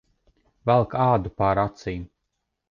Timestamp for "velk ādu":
0.69-1.33